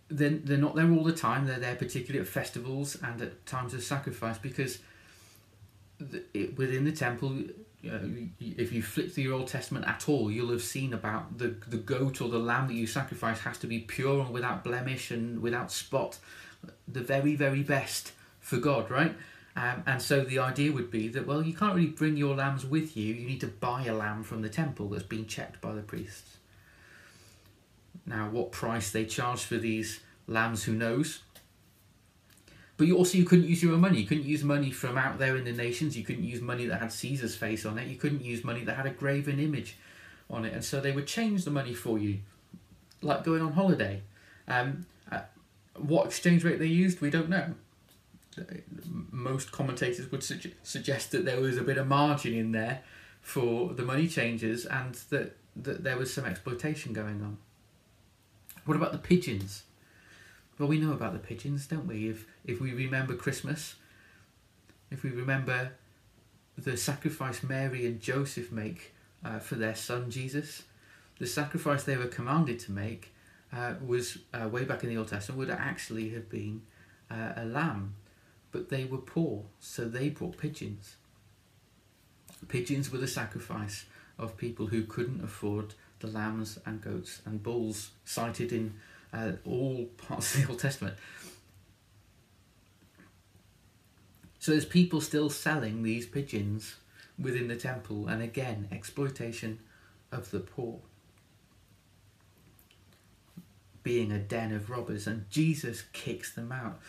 they're, 0.09 0.29
they're 0.29 0.57
not 0.57 0.75
there 0.75 0.89
all 0.89 1.03
the 1.03 1.13
time. 1.13 1.45
They're 1.45 1.59
there 1.59 1.75
particularly 1.75 2.25
at 2.25 2.31
festivals 2.31 2.95
and 3.03 3.21
at 3.21 3.45
times 3.45 3.74
of 3.74 3.83
sacrifice 3.83 4.38
because 4.38 4.79
it, 6.33 6.57
within 6.57 6.86
the 6.86 6.93
temple, 6.93 7.33
you 7.81 7.91
know, 7.91 8.00
if 8.39 8.71
you 8.71 8.81
flip 8.81 9.12
through 9.12 9.25
your 9.25 9.33
Old 9.33 9.47
Testament 9.47 9.86
at 9.86 10.07
all, 10.07 10.31
you'll 10.31 10.51
have 10.51 10.63
seen 10.63 10.93
about 10.93 11.38
the, 11.38 11.55
the 11.67 11.77
goat 11.77 12.21
or 12.21 12.29
the 12.29 12.39
lamb 12.39 12.67
that 12.67 12.74
you 12.74 12.88
sacrifice 12.88 13.41
has 13.41 13.57
to 13.59 13.67
be 13.67 13.79
pure 13.79 14.21
and 14.21 14.33
without 14.33 14.63
blemish 14.63 15.12
and 15.12 15.41
without 15.41 15.74
spot. 15.74 16.19
The 16.88 17.01
very, 17.01 17.36
very 17.36 17.63
best 17.63 18.13
for 18.39 18.57
God, 18.57 18.89
right? 18.89 19.13
Um, 19.57 19.81
and 19.87 19.99
so 19.99 20.23
the 20.23 20.37
idea 20.37 20.71
would 20.71 20.91
be 20.91 21.07
that, 21.07 21.25
well, 21.25 21.41
you 21.41 21.51
can't 21.51 21.73
really 21.73 21.87
bring 21.87 22.15
your 22.15 22.35
lambs 22.35 22.63
with 22.63 22.95
you. 22.95 23.15
You 23.15 23.25
need 23.25 23.41
to 23.41 23.47
buy 23.47 23.85
a 23.85 23.93
lamb 23.93 24.21
from 24.21 24.43
the 24.43 24.49
temple 24.49 24.87
that's 24.89 25.01
been 25.01 25.25
checked 25.25 25.61
by 25.61 25.73
the 25.73 25.81
priests. 25.81 26.37
Now, 28.05 28.29
what 28.29 28.51
price 28.51 28.91
they 28.91 29.05
charge 29.05 29.41
for 29.41 29.57
these 29.57 29.99
lambs, 30.27 30.65
who 30.65 30.73
knows? 30.73 31.23
But 32.77 32.85
you 32.85 32.97
also 32.97 33.17
you 33.17 33.25
couldn't 33.25 33.47
use 33.47 33.63
your 33.63 33.73
own 33.73 33.81
money. 33.81 33.99
You 33.99 34.05
couldn't 34.05 34.27
use 34.27 34.43
money 34.43 34.69
from 34.69 34.95
out 34.95 35.17
there 35.17 35.35
in 35.35 35.43
the 35.43 35.53
nations. 35.53 35.97
You 35.97 36.03
couldn't 36.03 36.23
use 36.23 36.39
money 36.39 36.67
that 36.67 36.79
had 36.79 36.91
Caesar's 36.91 37.35
face 37.35 37.65
on 37.65 37.79
it. 37.79 37.87
You 37.87 37.95
couldn't 37.95 38.23
use 38.23 38.43
money 38.43 38.63
that 38.63 38.75
had 38.75 38.85
a 38.85 38.91
graven 38.91 39.39
image 39.39 39.75
on 40.29 40.45
it. 40.45 40.53
And 40.53 40.63
so 40.63 40.79
they 40.79 40.91
would 40.91 41.07
change 41.07 41.45
the 41.45 41.51
money 41.51 41.73
for 41.73 41.97
you, 41.97 42.19
like 43.01 43.23
going 43.23 43.41
on 43.41 43.53
holiday. 43.53 44.03
Um, 44.47 44.85
uh, 45.11 45.21
what 45.75 46.05
exchange 46.05 46.43
rate 46.43 46.59
they 46.59 46.67
used, 46.67 47.01
we 47.01 47.09
don't 47.09 47.27
know 47.27 47.55
most 49.12 49.51
commentators 49.51 50.12
would 50.12 50.24
su- 50.24 50.51
suggest 50.63 51.12
that 51.12 51.25
there 51.25 51.39
was 51.39 51.58
a 51.58 51.63
bit 51.63 51.77
of 51.77 51.88
margin 51.88 52.34
in 52.34 52.51
there 52.51 52.82
for 53.22 53.74
the 53.74 53.84
money 53.84 54.08
changers 54.08 54.65
and 54.65 54.96
that, 55.10 55.36
that 55.56 55.84
there 55.84 55.98
was 55.98 56.13
some 56.13 56.25
exploitation 56.25 56.94
going 56.94 57.22
on. 57.22 57.38
What 58.65 58.75
about 58.75 58.91
the 58.91 58.98
pigeons? 58.98 59.63
Well, 60.58 60.67
we 60.67 60.79
know 60.79 60.91
about 60.91 61.13
the 61.13 61.20
pigeons, 61.20 61.67
don't 61.67 61.88
we? 61.88 62.10
If 62.10 62.25
if 62.44 62.60
we 62.60 62.74
remember 62.74 63.15
Christmas, 63.15 63.75
if 64.89 65.03
we 65.03 65.12
remember 65.12 65.72
the 66.58 66.75
sacrifice 66.75 67.44
Mary 67.44 67.86
and 67.86 68.01
Joseph 68.01 68.51
make 68.51 68.94
uh, 69.24 69.39
for 69.39 69.56
their 69.56 69.75
son 69.75 70.10
Jesus, 70.10 70.63
the 71.20 71.27
sacrifice 71.27 71.84
they 71.84 71.98
were 71.98 72.08
commanded 72.08 72.60
to 72.60 72.72
make 72.72 73.13
uh, 73.53 73.75
was 73.86 74.17
uh, 74.34 74.48
way 74.48 74.63
back 74.63 74.84
in 74.84 74.89
the 74.89 74.98
Old 74.98 75.08
Testament 75.10 75.39
would 75.39 75.50
actually 75.50 76.10
have 76.10 76.29
been 76.29 76.62
uh, 77.12 77.34
a 77.36 77.46
lamb 77.46 77.96
but 78.57 78.69
they 78.69 78.85
were 78.85 78.97
poor, 78.97 79.43
so 79.59 79.85
they 79.85 80.09
brought 80.09 80.35
pigeons. 80.35 80.95
Pigeons 82.47 82.91
were 82.91 82.97
the 82.97 83.07
sacrifice 83.07 83.85
of 84.17 84.35
people 84.35 84.65
who 84.65 84.81
couldn't 84.81 85.23
afford 85.23 85.75
the 85.99 86.07
lambs 86.07 86.57
and 86.65 86.81
goats 86.81 87.21
and 87.23 87.43
bulls 87.43 87.91
cited 88.03 88.51
in 88.51 88.73
uh, 89.13 89.33
all 89.45 89.85
parts 89.97 90.33
of 90.33 90.41
the 90.41 90.49
Old 90.49 90.59
Testament. 90.59 90.95
So 94.39 94.53
there's 94.53 94.65
people 94.65 95.01
still 95.01 95.29
selling 95.29 95.83
these 95.83 96.07
pigeons 96.07 96.77
within 97.21 97.49
the 97.49 97.55
temple, 97.55 98.07
and 98.07 98.23
again, 98.23 98.69
exploitation 98.71 99.59
of 100.11 100.31
the 100.31 100.39
poor. 100.39 100.79
Being 103.83 104.11
a 104.11 104.17
den 104.17 104.51
of 104.51 104.71
robbers, 104.71 105.05
and 105.05 105.29
Jesus 105.29 105.83
kicks 105.93 106.33
them 106.33 106.51
out 106.51 106.79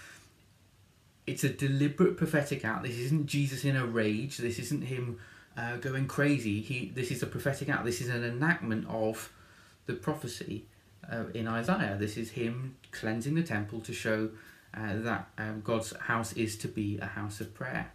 it's 1.29 1.45
a 1.45 1.51
deliberate 1.51 2.17
prophetic 2.17 2.65
act. 2.65 2.85
This 2.85 2.97
isn't 2.97 3.27
Jesus 3.27 3.65
in 3.65 3.77
a 3.77 3.85
rage. 3.85 4.39
This 4.39 4.59
isn't 4.59 4.83
him 4.83 5.19
uh, 5.57 5.77
going 5.77 6.07
crazy. 6.07 6.61
He 6.63 6.91
this 6.95 7.11
is 7.11 7.23
a 7.23 7.27
prophetic 7.27 7.69
act. 7.69 7.85
This 7.85 8.01
is 8.01 8.09
an 8.09 8.25
enactment 8.25 8.87
of 8.89 9.31
the 9.85 9.93
prophecy 9.93 10.65
uh, 11.11 11.25
in 11.35 11.47
Isaiah. 11.47 11.97
This 11.99 12.17
is 12.17 12.31
him 12.31 12.77
cleansing 12.93 13.35
the 13.35 13.43
temple 13.43 13.81
to 13.81 13.93
show 13.93 14.31
uh, 14.75 14.97
that 14.97 15.29
um, 15.37 15.61
God's 15.63 15.95
house 15.97 16.33
is 16.33 16.57
to 16.59 16.69
be 16.69 16.99
a 16.99 17.07
house 17.07 17.41
of 17.43 17.55
prayer. 17.55 17.93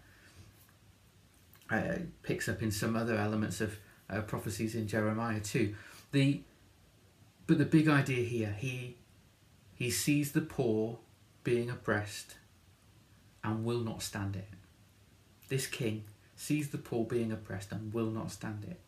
Uh, 1.72 1.96
picks 2.22 2.48
up 2.48 2.62
in 2.62 2.70
some 2.70 2.96
other 2.96 3.16
elements 3.16 3.62
of 3.62 3.80
uh, 4.12 4.22
prophecies 4.22 4.76
in 4.76 4.88
Jeremiah 4.88 5.40
too. 5.40 5.74
The 6.12 6.42
but 7.48 7.58
the 7.58 7.66
big 7.66 7.88
idea 7.88 8.24
here, 8.24 8.56
he 8.60 8.98
he 9.74 9.90
sees 9.90 10.34
the 10.34 10.42
poor 10.42 11.00
being 11.44 11.72
oppressed 11.72 12.36
and 13.44 13.66
will 13.66 13.80
not 13.80 14.02
stand 14.02 14.36
it. 14.36 14.48
This 15.50 15.68
king 15.68 16.04
sees 16.36 16.70
the 16.70 16.78
poor 16.78 17.06
being 17.06 17.32
oppressed 17.32 17.72
and 17.72 17.94
will 17.94 18.10
not 18.10 18.32
stand 18.32 18.64
it. 18.64 18.80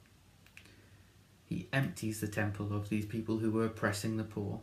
He 1.46 1.68
empties 1.72 2.22
the 2.22 2.28
temple 2.28 2.76
of 2.76 2.90
these 2.90 3.06
people 3.06 3.38
who 3.38 3.52
were 3.52 3.66
oppressing 3.66 4.18
the 4.18 4.24
poor. 4.24 4.62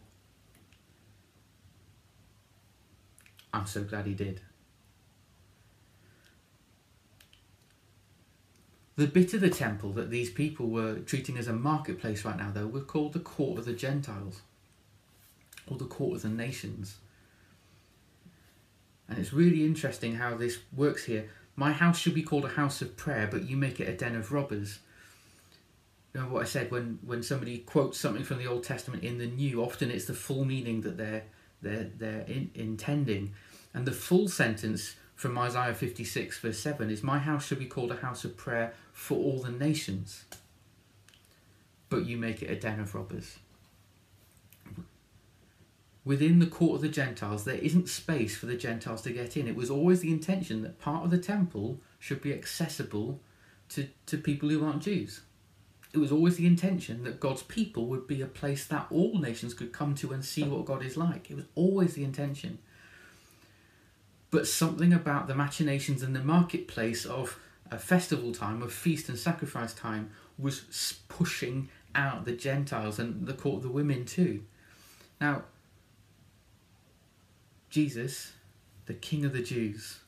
I'm 3.55 3.67
so 3.67 3.85
glad 3.85 4.07
he 4.07 4.15
did. 4.15 4.41
The 8.97 9.07
bit 9.07 9.33
of 9.33 9.41
the 9.41 9.51
temple 9.51 9.93
that 9.93 10.11
these 10.11 10.31
people 10.31 10.69
were 10.69 10.99
treating 10.99 11.39
as 11.39 11.49
a 11.49 11.53
marketplace 11.53 12.25
right 12.25 12.37
now, 12.37 12.51
though, 12.51 12.67
were 12.67 12.81
called 12.81 13.15
the 13.15 13.21
court 13.21 13.59
of 13.59 13.65
the 13.65 13.73
Gentiles, 13.73 14.43
or 15.67 15.79
the 15.79 15.87
court 15.87 16.17
of 16.17 16.23
the 16.23 16.29
nations. 16.29 16.97
And 19.13 19.19
hmm. 19.19 19.23
it's 19.23 19.33
really 19.35 19.65
interesting 19.67 20.15
how 20.15 20.37
this 20.37 20.59
works 20.75 21.05
here. 21.05 21.29
My 21.55 21.73
house 21.73 21.99
should 21.99 22.15
be 22.15 22.23
called 22.23 22.47
a 22.47 22.49
house 22.49 22.81
of 22.81 22.97
prayer, 22.97 23.29
but 23.31 23.43
you 23.43 23.59
make 23.59 23.79
it 23.79 23.89
a 23.89 23.93
den 23.93 24.17
of 24.17 24.33
robbers. 24.33 24.79
You 26.15 26.23
know 26.23 26.29
what 26.29 26.43
I 26.43 26.47
said 26.47 26.71
when, 26.71 26.99
when 27.05 27.23
somebody 27.23 27.59
quotes 27.59 27.99
something 27.99 28.25
from 28.25 28.39
the 28.39 28.47
Old 28.47 28.65
Testament 28.65 29.05
in 29.05 29.19
the 29.19 29.27
New, 29.27 29.63
often 29.63 29.91
it's 29.91 30.07
the 30.07 30.15
full 30.15 30.47
meaning 30.47 30.81
that 30.83 30.97
they're 30.97 31.25
they're 31.61 31.91
they're 31.97 32.23
in, 32.23 32.51
intending, 32.55 33.35
and 33.73 33.87
the 33.87 33.93
full 33.93 34.29
sentence 34.29 34.97
from 35.15 35.39
Isaiah 35.39 35.75
fifty 35.75 36.05
six 36.05 36.39
verse 36.39 36.59
seven 36.59 36.91
is, 36.91 37.03
"My 37.03 37.19
house 37.19 37.47
should 37.47 37.59
be 37.59 37.67
called 37.67 37.93
a 37.93 37.97
house 37.97 38.25
of 38.25 38.37
prayer 38.37 38.73
for 38.93 39.17
all 39.17 39.41
the 39.41 39.53
nations." 39.53 40.25
But 41.89 42.07
you 42.07 42.17
make 42.17 42.43
it 42.43 42.51
a 42.51 42.57
den 42.57 42.81
of 42.81 42.95
robbers 42.95 43.39
within 46.05 46.39
the 46.39 46.47
court 46.47 46.77
of 46.77 46.83
the 46.83 46.89
Gentiles, 46.89 47.45
there 47.45 47.55
isn't 47.57 47.89
space 47.89 48.37
for 48.37 48.47
the 48.47 48.57
Gentiles 48.57 49.03
to 49.03 49.13
get 49.13 49.37
in. 49.37 49.47
It 49.47 49.57
was 49.57 49.71
always 49.71 50.01
the 50.01 50.11
intention 50.11 50.63
that 50.63 50.81
part 50.81 51.05
of 51.05 51.11
the 51.11 51.19
temple 51.19 51.81
should 51.99 52.21
be 52.21 52.35
accessible 52.35 53.21
to, 53.71 53.89
to 54.07 54.19
people 54.19 54.49
who 54.49 54.65
aren't 54.65 54.83
Jews. 54.83 55.21
It 55.93 55.99
was 55.99 56.11
always 56.11 56.37
the 56.37 56.47
intention 56.47 57.05
that 57.05 57.21
God's 57.21 57.43
people 57.43 57.87
would 57.87 58.07
be 58.07 58.23
a 58.23 58.27
place 58.27 58.67
that 58.67 58.87
all 58.91 59.19
nations 59.19 59.55
could 59.55 59.73
come 59.73 59.95
to 59.97 60.13
and 60.13 60.25
see 60.25 60.43
what 60.43 60.65
God 60.65 60.85
is 60.85 60.97
like. 60.97 61.31
It 61.31 61.37
was 61.37 61.45
always 61.55 61.95
the 61.95 62.05
intention. 62.05 62.59
But 64.31 64.49
something 64.49 64.93
about 64.93 65.29
the 65.29 65.35
machinations 65.35 66.03
and 66.03 66.17
the 66.17 66.25
marketplace 66.25 67.05
of 67.05 67.39
a 67.71 67.79
festival 67.79 68.33
time, 68.33 68.63
of 68.63 68.73
feast 68.73 69.09
and 69.09 69.19
sacrifice 69.19 69.75
time, 69.75 70.11
was 70.39 70.99
pushing 71.09 71.69
out 71.95 72.25
the 72.25 72.33
Gentiles 72.33 72.99
and 72.99 73.27
the 73.27 73.35
court 73.35 73.57
of 73.57 73.63
the 73.63 73.69
women 73.69 74.07
too. 74.07 74.43
Now, 75.21 75.45
Jesus, 77.73 78.33
the 78.85 78.93
King 78.93 79.25
of 79.25 79.33
the 79.33 79.43
Jews, 79.43 80.01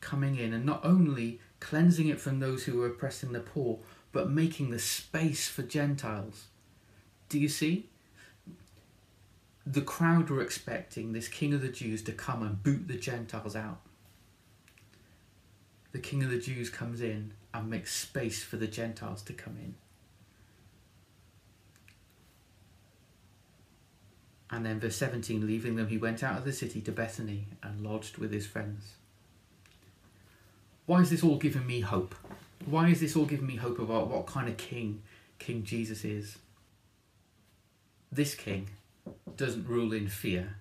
coming 0.00 0.38
in 0.38 0.54
and 0.54 0.64
not 0.64 0.82
only 0.82 1.38
cleansing 1.60 2.08
it 2.08 2.18
from 2.18 2.40
those 2.40 2.64
who 2.64 2.78
were 2.78 2.86
oppressing 2.86 3.32
the 3.32 3.40
poor, 3.40 3.78
but 4.10 4.30
making 4.30 4.70
the 4.70 4.78
space 4.78 5.46
for 5.46 5.62
Gentiles. 5.62 6.46
Do 7.28 7.38
you 7.38 7.50
see? 7.50 7.90
The 9.66 9.82
crowd 9.82 10.30
were 10.30 10.40
expecting 10.40 11.12
this 11.12 11.28
King 11.28 11.52
of 11.52 11.60
the 11.60 11.68
Jews 11.68 12.00
to 12.04 12.12
come 12.12 12.42
and 12.42 12.62
boot 12.62 12.88
the 12.88 12.96
Gentiles 12.96 13.54
out. 13.54 13.82
The 15.92 15.98
King 15.98 16.22
of 16.24 16.30
the 16.30 16.38
Jews 16.38 16.70
comes 16.70 17.02
in 17.02 17.34
and 17.52 17.68
makes 17.68 17.94
space 17.94 18.42
for 18.42 18.56
the 18.56 18.66
Gentiles 18.66 19.20
to 19.24 19.34
come 19.34 19.58
in. 19.58 19.74
And 24.54 24.64
then, 24.64 24.78
verse 24.78 24.94
17, 24.94 25.44
leaving 25.44 25.74
them, 25.74 25.88
he 25.88 25.98
went 25.98 26.22
out 26.22 26.38
of 26.38 26.44
the 26.44 26.52
city 26.52 26.80
to 26.82 26.92
Bethany 26.92 27.46
and 27.60 27.84
lodged 27.84 28.18
with 28.18 28.30
his 28.30 28.46
friends. 28.46 28.92
Why 30.86 31.00
is 31.00 31.10
this 31.10 31.24
all 31.24 31.38
giving 31.38 31.66
me 31.66 31.80
hope? 31.80 32.14
Why 32.64 32.86
is 32.86 33.00
this 33.00 33.16
all 33.16 33.24
giving 33.24 33.48
me 33.48 33.56
hope 33.56 33.80
about 33.80 34.06
what 34.06 34.28
kind 34.28 34.48
of 34.48 34.56
king 34.56 35.02
King 35.40 35.64
Jesus 35.64 36.04
is? 36.04 36.38
This 38.12 38.36
king 38.36 38.68
doesn't 39.36 39.66
rule 39.66 39.92
in 39.92 40.06
fear 40.06 40.54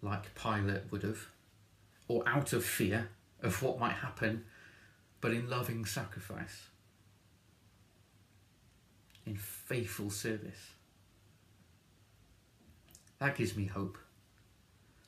like 0.00 0.34
Pilate 0.34 0.90
would 0.90 1.02
have, 1.02 1.26
or 2.08 2.26
out 2.26 2.54
of 2.54 2.64
fear 2.64 3.10
of 3.42 3.62
what 3.62 3.78
might 3.78 3.92
happen, 3.92 4.46
but 5.20 5.32
in 5.32 5.50
loving 5.50 5.84
sacrifice, 5.84 6.68
in 9.26 9.36
faithful 9.36 10.08
service. 10.08 10.71
That 13.22 13.36
gives 13.36 13.56
me 13.56 13.66
hope 13.66 13.98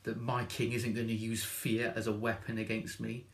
that 0.04 0.20
my 0.20 0.44
king 0.44 0.70
isn't 0.70 0.94
going 0.94 1.08
to 1.08 1.12
use 1.12 1.42
fear 1.42 1.92
as 1.96 2.06
a 2.06 2.12
weapon 2.12 2.58
against 2.58 3.00
me 3.00 3.24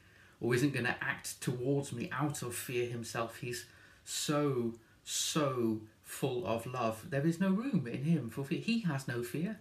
or 0.40 0.54
isn't 0.54 0.72
going 0.72 0.86
to 0.86 0.96
act 1.02 1.38
towards 1.42 1.92
me 1.92 2.08
out 2.10 2.40
of 2.40 2.54
fear 2.54 2.88
himself. 2.88 3.36
He's 3.36 3.66
so, 4.06 4.72
so 5.04 5.82
full 6.02 6.46
of 6.46 6.64
love. 6.64 7.10
There 7.10 7.26
is 7.26 7.38
no 7.38 7.50
room 7.50 7.86
in 7.92 8.04
him 8.04 8.30
for 8.30 8.42
fear. 8.42 8.58
He 8.58 8.80
has 8.80 9.06
no 9.06 9.22
fear. 9.22 9.60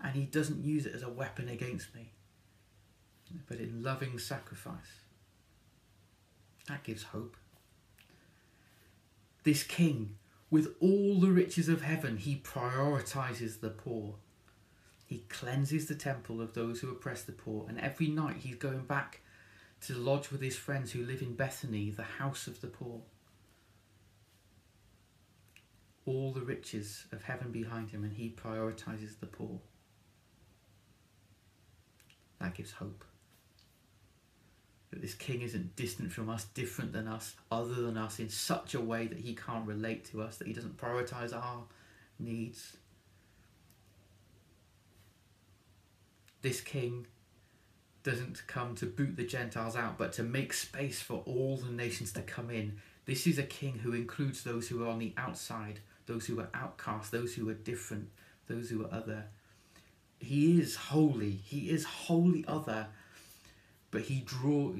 And 0.00 0.14
he 0.14 0.22
doesn't 0.22 0.64
use 0.64 0.86
it 0.86 0.94
as 0.94 1.02
a 1.02 1.08
weapon 1.08 1.48
against 1.48 1.92
me, 1.92 2.12
but 3.48 3.58
in 3.58 3.82
loving 3.82 4.20
sacrifice. 4.20 5.00
That 6.68 6.84
gives 6.84 7.02
hope. 7.02 7.36
This 9.42 9.64
king, 9.64 10.14
with 10.52 10.76
all 10.80 11.18
the 11.18 11.30
riches 11.30 11.70
of 11.70 11.80
heaven, 11.80 12.18
he 12.18 12.36
prioritizes 12.36 13.60
the 13.60 13.70
poor. 13.70 14.16
He 15.06 15.24
cleanses 15.30 15.86
the 15.86 15.94
temple 15.94 16.42
of 16.42 16.52
those 16.52 16.80
who 16.80 16.90
oppress 16.90 17.22
the 17.22 17.32
poor, 17.32 17.64
and 17.70 17.80
every 17.80 18.08
night 18.08 18.36
he's 18.40 18.56
going 18.56 18.84
back 18.84 19.22
to 19.86 19.94
lodge 19.94 20.30
with 20.30 20.42
his 20.42 20.54
friends 20.54 20.92
who 20.92 21.06
live 21.06 21.22
in 21.22 21.34
Bethany, 21.34 21.88
the 21.88 22.02
house 22.02 22.46
of 22.46 22.60
the 22.60 22.66
poor. 22.66 23.00
All 26.04 26.32
the 26.32 26.42
riches 26.42 27.06
of 27.12 27.22
heaven 27.22 27.50
behind 27.50 27.88
him, 27.88 28.04
and 28.04 28.12
he 28.12 28.28
prioritizes 28.28 29.20
the 29.20 29.26
poor. 29.26 29.58
That 32.40 32.54
gives 32.54 32.72
hope. 32.72 33.06
That 34.92 35.00
this 35.00 35.14
king 35.14 35.40
isn't 35.40 35.74
distant 35.74 36.12
from 36.12 36.28
us, 36.28 36.44
different 36.44 36.92
than 36.92 37.08
us, 37.08 37.34
other 37.50 37.74
than 37.74 37.96
us, 37.96 38.18
in 38.18 38.28
such 38.28 38.74
a 38.74 38.80
way 38.80 39.06
that 39.06 39.18
he 39.18 39.34
can't 39.34 39.66
relate 39.66 40.04
to 40.12 40.20
us, 40.22 40.36
that 40.36 40.46
he 40.46 40.52
doesn't 40.52 40.76
prioritize 40.76 41.34
our 41.34 41.64
needs. 42.18 42.76
This 46.42 46.60
king 46.60 47.06
doesn't 48.02 48.46
come 48.46 48.74
to 48.74 48.86
boot 48.86 49.16
the 49.16 49.24
Gentiles 49.24 49.76
out, 49.76 49.96
but 49.96 50.12
to 50.14 50.22
make 50.22 50.52
space 50.52 51.00
for 51.00 51.22
all 51.24 51.56
the 51.56 51.72
nations 51.72 52.12
to 52.12 52.20
come 52.20 52.50
in. 52.50 52.78
This 53.06 53.26
is 53.26 53.38
a 53.38 53.44
king 53.44 53.78
who 53.78 53.94
includes 53.94 54.44
those 54.44 54.68
who 54.68 54.84
are 54.84 54.88
on 54.88 54.98
the 54.98 55.14
outside, 55.16 55.80
those 56.06 56.26
who 56.26 56.38
are 56.38 56.50
outcast, 56.52 57.12
those 57.12 57.34
who 57.34 57.48
are 57.48 57.54
different, 57.54 58.10
those 58.46 58.68
who 58.68 58.84
are 58.84 58.92
other. 58.92 59.24
He 60.18 60.60
is 60.60 60.76
holy. 60.76 61.30
He 61.30 61.70
is 61.70 61.84
wholly 61.84 62.44
other, 62.46 62.88
but 63.92 64.00
he 64.00 64.20
draw 64.20 64.72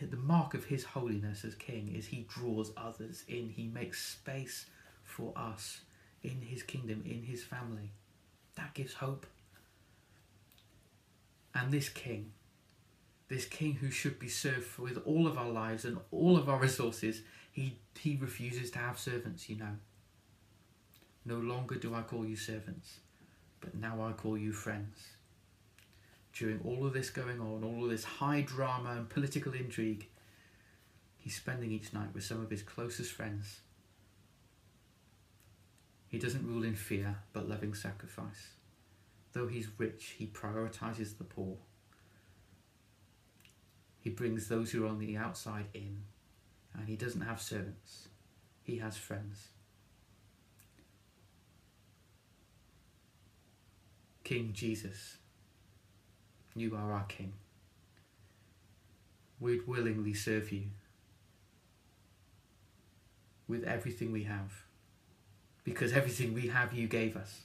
the 0.00 0.16
mark 0.18 0.52
of 0.52 0.66
his 0.66 0.84
holiness 0.84 1.44
as 1.44 1.54
king 1.54 1.94
is 1.96 2.08
he 2.08 2.26
draws 2.28 2.72
others 2.76 3.24
in. 3.28 3.48
He 3.48 3.68
makes 3.68 4.04
space 4.04 4.66
for 5.02 5.32
us 5.34 5.80
in 6.22 6.42
his 6.42 6.62
kingdom, 6.62 7.02
in 7.06 7.22
his 7.22 7.42
family. 7.42 7.92
That 8.56 8.74
gives 8.74 8.94
hope. 8.94 9.26
And 11.54 11.72
this 11.72 11.88
king, 11.88 12.32
this 13.28 13.46
king 13.46 13.74
who 13.74 13.90
should 13.90 14.18
be 14.18 14.28
served 14.28 14.78
with 14.78 15.00
all 15.06 15.26
of 15.26 15.38
our 15.38 15.48
lives 15.48 15.86
and 15.86 15.98
all 16.10 16.36
of 16.36 16.48
our 16.48 16.58
resources, 16.58 17.22
he, 17.52 17.78
he 17.98 18.18
refuses 18.20 18.70
to 18.72 18.78
have 18.80 18.98
servants, 18.98 19.48
you 19.48 19.56
know. 19.56 19.76
No 21.24 21.36
longer 21.36 21.76
do 21.76 21.94
I 21.94 22.02
call 22.02 22.26
you 22.26 22.36
servants, 22.36 23.00
but 23.60 23.74
now 23.74 24.02
I 24.02 24.12
call 24.12 24.36
you 24.36 24.52
friends. 24.52 25.15
During 26.36 26.60
all 26.64 26.86
of 26.86 26.92
this 26.92 27.08
going 27.08 27.40
on, 27.40 27.64
all 27.64 27.84
of 27.84 27.90
this 27.90 28.04
high 28.04 28.42
drama 28.42 28.90
and 28.90 29.08
political 29.08 29.54
intrigue, 29.54 30.06
he's 31.16 31.34
spending 31.34 31.72
each 31.72 31.94
night 31.94 32.12
with 32.12 32.24
some 32.24 32.42
of 32.42 32.50
his 32.50 32.62
closest 32.62 33.12
friends. 33.12 33.60
He 36.08 36.18
doesn't 36.18 36.46
rule 36.46 36.62
in 36.62 36.74
fear, 36.74 37.16
but 37.32 37.48
loving 37.48 37.72
sacrifice. 37.72 38.50
Though 39.32 39.46
he's 39.46 39.68
rich, 39.78 40.16
he 40.18 40.26
prioritizes 40.26 41.16
the 41.16 41.24
poor. 41.24 41.56
He 44.00 44.10
brings 44.10 44.48
those 44.48 44.70
who 44.70 44.84
are 44.84 44.88
on 44.88 44.98
the 44.98 45.16
outside 45.16 45.66
in, 45.72 46.02
and 46.74 46.86
he 46.86 46.96
doesn't 46.96 47.22
have 47.22 47.40
servants, 47.40 48.08
he 48.62 48.76
has 48.76 48.98
friends. 48.98 49.48
King 54.22 54.50
Jesus, 54.52 55.16
you 56.56 56.74
are 56.74 56.92
our 56.92 57.04
King. 57.04 57.34
We'd 59.38 59.66
willingly 59.66 60.14
serve 60.14 60.50
you 60.50 60.62
with 63.46 63.62
everything 63.64 64.10
we 64.10 64.24
have, 64.24 64.64
because 65.62 65.92
everything 65.92 66.34
we 66.34 66.48
have 66.48 66.72
you 66.72 66.88
gave 66.88 67.16
us. 67.16 67.42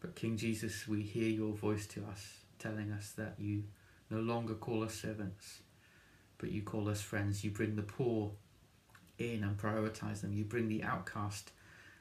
But 0.00 0.14
King 0.14 0.36
Jesus, 0.36 0.88
we 0.88 1.02
hear 1.02 1.28
your 1.28 1.52
voice 1.52 1.86
to 1.88 2.04
us, 2.10 2.38
telling 2.58 2.90
us 2.90 3.12
that 3.16 3.34
you 3.38 3.64
no 4.10 4.18
longer 4.18 4.54
call 4.54 4.82
us 4.82 4.94
servants, 4.94 5.60
but 6.38 6.50
you 6.50 6.62
call 6.62 6.88
us 6.88 7.00
friends. 7.00 7.44
You 7.44 7.50
bring 7.50 7.76
the 7.76 7.82
poor 7.82 8.32
in 9.18 9.44
and 9.44 9.58
prioritize 9.58 10.20
them. 10.22 10.32
You 10.32 10.44
bring 10.44 10.68
the 10.68 10.82
outcast 10.82 11.52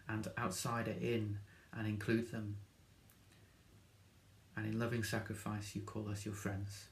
and 0.07 0.27
outsider 0.37 0.95
in 1.01 1.39
and 1.77 1.87
include 1.87 2.31
them. 2.31 2.57
And 4.57 4.65
in 4.65 4.79
loving 4.79 5.03
sacrifice, 5.03 5.75
you 5.75 5.81
call 5.81 6.09
us 6.09 6.25
your 6.25 6.33
friends. 6.33 6.89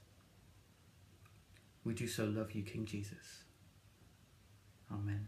We 1.84 1.94
do 1.94 2.06
so 2.06 2.24
love 2.24 2.52
you, 2.52 2.62
King 2.62 2.86
Jesus. 2.86 3.44
Amen. 4.90 5.26